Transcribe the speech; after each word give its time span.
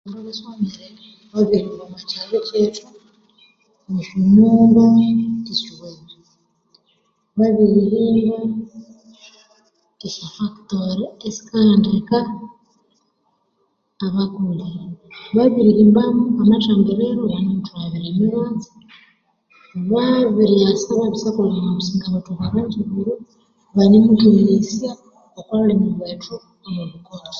Babirihimba 1.33 1.83
omwa 1.85 1.99
kyalo 2.09 2.37
kyethu 2.47 2.87
mwe 3.89 3.99
esyonyumba 4.03 4.83
esyowene, 5.51 6.13
babiri 7.39 7.79
himba 7.91 8.79
esya 10.05 10.27
factory 10.35 11.03
esikalhangirika 11.27 12.17
abakoli, 14.05 14.67
babirihimbamu 15.35 16.21
amathambiriro 16.41 17.21
awane 17.23 17.49
muthughabira 17.55 18.05
emibatsi 18.11 18.69
babiryasa 19.89 20.89
babirisakolha 20.99 21.55
omwa 21.57 21.73
businga 21.77 22.07
bwethu 22.11 22.29
obwe 22.33 22.45
Rwenzururu 22.49 23.13
banemuthweghesya 23.75 24.91
okwa 25.39 25.57
lhulimi 25.63 25.89
lwethu 25.99 26.33
olhwo 26.65 26.81
olhukonzo. 26.85 27.27